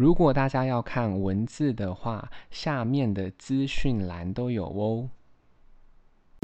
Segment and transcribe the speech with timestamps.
[0.00, 5.10] 如果大家要看文字的话，下面的资讯栏都有哦。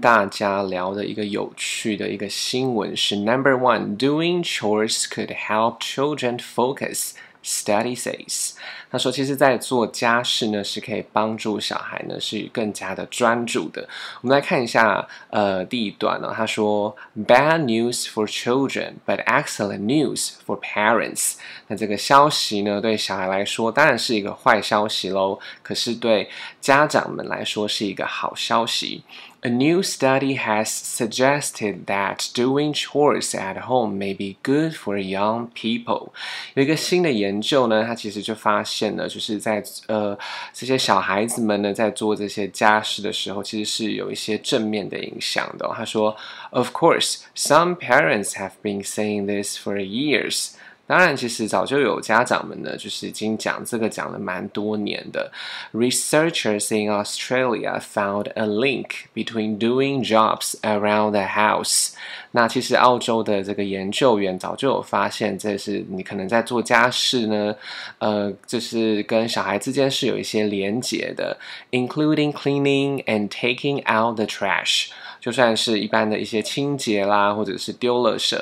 [0.00, 7.12] 大家聊的一个有趣的一个新闻是：Number one, doing chores could help children focus.
[7.44, 8.52] Study says，
[8.90, 13.86] 他说，其实，在做家事呢，是可以帮助小孩呢，是更加的专注的。
[14.22, 21.34] 我们来看一下，呃，第一段呢，他说，Bad news for children, but excellent news for parents。
[21.66, 26.30] 那这个消息呢，对小孩来说当然是一个坏消息喽，可是对
[26.62, 29.02] 家长们来说是一个好消息。
[29.43, 36.09] A new study has suggested that doing chores at home may be good for young people。
[36.55, 40.17] 有一个新的研究呢，它其实就发现了，就是在呃
[40.51, 45.73] 这些小孩子们呢，在做这些家事的时候，其实是有一些正面的影响的哦。
[45.73, 46.13] 他说，
[46.51, 50.49] Of course, some parents have been saying this for years.
[50.86, 55.32] 当然，其实早就有家长们呢，就是已经讲这个讲了蛮多年的。
[55.72, 61.92] Researchers in Australia found a link between doing jobs around the house。
[62.32, 67.54] 那其实澳洲的这个研究员早就有发现，这是你可能在做家事呢，
[67.98, 71.38] 呃，就是跟小孩之间是有一些连结的
[71.70, 74.88] ，including cleaning and taking out the trash。
[75.20, 78.38] 就算是一般的一些清洁啦，或者是丢垃圾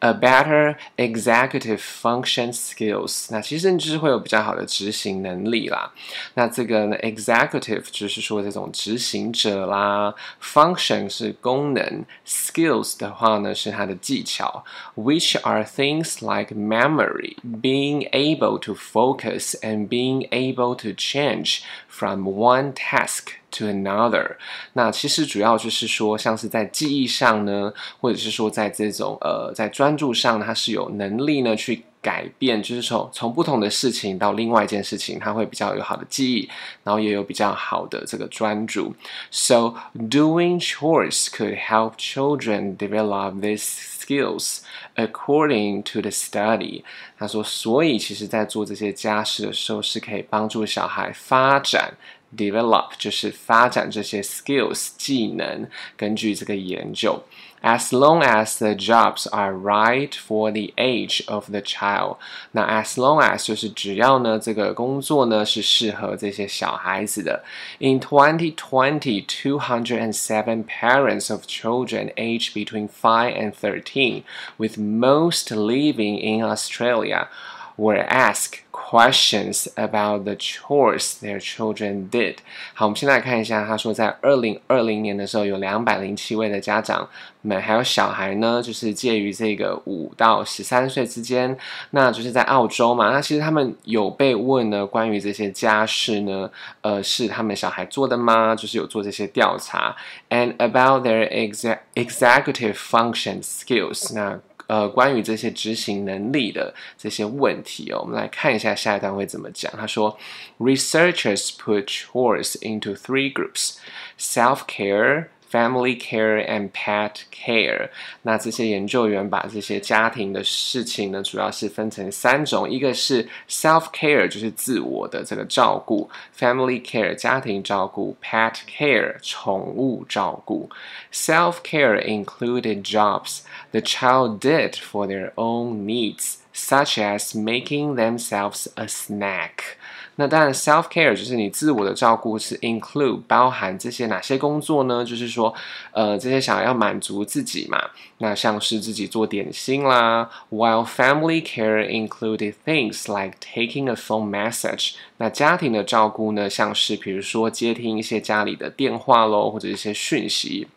[0.00, 5.92] ，a better executive function skills，那其实就是会有比较好的执行能力啦。
[6.34, 14.64] 那这个呢，executive 就是说这种执行者啦，function 是功能，skills 的话呢是它的技巧，
[14.96, 22.72] which are things like memory, being able to focus and being able to change from one
[22.72, 24.36] task to another，
[24.72, 36.49] 那其实主要就是说，像是在记忆上呢，或者是说在这种呃，在专 注上，他是有能力呢去改变，就是从从不同的事情到另外一件事情，他会比较有好的记忆，
[36.83, 38.93] 然后也有比较好的这个专注。
[39.29, 44.59] So doing chores could help children develop these skills
[44.95, 46.83] according to the study。
[47.17, 51.93] 他说，所以其实在做这些家事的时候，是可以帮助小孩发展。
[52.34, 57.22] Develop 就是发展这些 skills 技能，根据这个研究，
[57.60, 62.16] as long as the jobs are right for the age of the child，
[62.52, 67.44] 那 as long as 就是只要呢这个工作呢是适合这些小孩子的。
[67.80, 74.22] In 2020, 207 parents of children aged between 5 and 13,
[74.56, 77.28] with most living in Australia,
[77.77, 82.35] Were asked questions about the chores their children did。
[82.73, 87.07] 好，我们现在来看一下，他说在二零二零年的时候，有两百零七位的家长
[87.41, 91.57] 们还有小孩呢，就是介于这个五到十三岁之间。
[91.91, 96.49] 那就是在澳洲嘛，那其实他们有被问呢，关于这些家事呢，
[96.81, 98.55] 呃，是他们小孩做的吗？
[98.55, 99.95] 就是有做这些调查
[100.29, 104.13] ，and about their exe executive function skills。
[104.13, 109.71] 那呃，关于这些执行能力的这些问题哦，我们来看一下下一段会怎么讲。
[109.77, 110.17] 他说
[110.59, 113.77] ，Researchers put chores into three groups:
[114.19, 117.90] self-care, family care, and pet care。
[118.22, 130.70] 那这些研究员把这些家庭的事情呢，主要是分成三种，一个是 self-care，就是自我的这个照顾；family care，家庭照顾；pet care，宠物照顾。
[131.12, 133.40] Self-care included jobs
[133.72, 139.76] the child did for their own needs, such as making themselves a snack.
[140.19, 145.05] 那当然，self care 就是你自我的照顾，是 include 包含这些哪些工作呢？
[145.05, 145.53] 就是说，
[145.91, 147.79] 呃，这些想要满足自己嘛。
[148.17, 154.95] 那像是自己做点心啦，while family care included things like taking a phone message。
[155.17, 160.67] 那家庭的照顾呢，像是比如说接听一些家里的电话喽，或者一些讯息。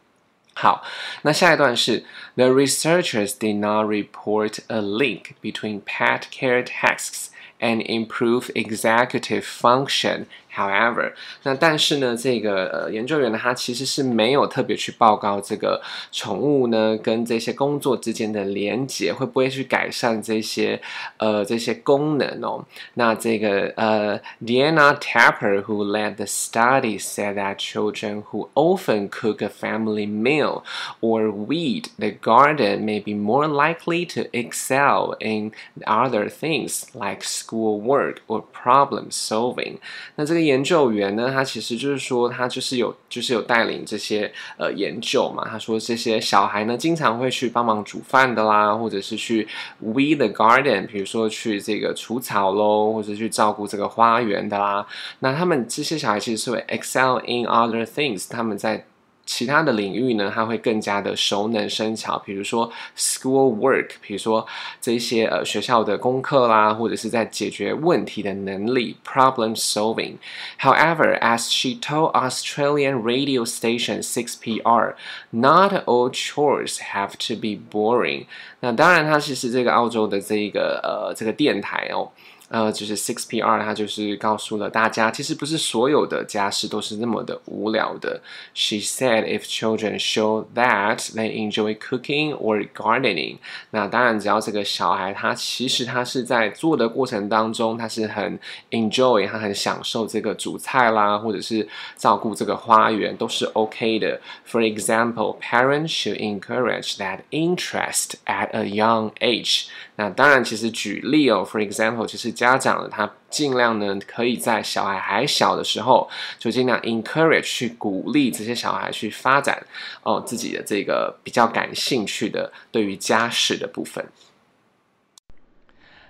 [0.52, 0.82] 好，
[1.22, 7.28] 那下一段是 The researchers did not report a link between pet care tasks
[7.60, 10.26] and improve executive function.
[10.55, 11.11] However，
[11.43, 15.81] 那但是呢，这个呃研究员呢，他其实是没有特别去报告这个
[16.13, 20.81] 宠物呢跟这些工作之间的连接，会不会去改善这些
[21.17, 22.63] 呃这些功能哦？
[22.93, 30.63] 那这个呃 Diana Tapper，who led the study said that children who often cook a family meal
[31.01, 35.51] or weed the garden may be more likely to excel in
[35.85, 39.79] other things like schoolwork or problem solving。
[40.15, 40.38] 那这个。
[40.40, 45.46] 研究员呢，他其实就是说，他就是有就是有带领这些呃研究嘛。
[45.48, 49.46] 他说这些小孩呢，经常会去帮忙煮饭的啦，或者是去
[49.78, 54.86] we the garden，比如说去这个除草喽，或者去照顾这个花园的啦。
[55.20, 58.84] 那他们这些小孩其实是会 excel in other things，他们在。
[59.32, 64.44] 其他的领域呢，他会更加的熟能生巧，比如说 school work，比如说
[64.80, 70.14] 这些呃学校的功课啦，或者是在解决问题的能力 problem solving。
[70.58, 74.94] However, as she told Australian radio station 6PR,
[75.30, 78.26] not all chores have to be boring。
[78.58, 82.10] 那当然，他其实这个澳洲的这个呃这个电台哦。
[82.50, 88.20] 呃，就是 6PR，他就是告诉了大家，其实不是所有的家事都是那么的无聊的。
[88.54, 93.36] She said, if children show that they enjoy cooking or gardening，
[93.70, 98.36] 那当然，只要这个小孩他其实他是在做的过程当中，他是很
[98.72, 104.20] enjoy，他很享受这个煮菜啦，或者是照顾这个花园，都是 OK 的。
[104.50, 109.66] For example, parents should encourage that interest at a young age。
[109.94, 116.08] 那当然，其实举例哦，for example，就是家长呢，他尽量呢，可以在小孩还小的时候，
[116.38, 119.62] 就尽量 encourage 去鼓励这些小孩去发展
[120.02, 124.02] 哦自己的这个比较感兴趣的对于家事的部分。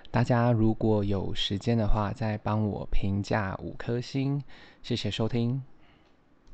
[0.09, 4.41] 大家如果有时间的话，再帮我评价五颗星，
[4.81, 5.61] 谢谢收听。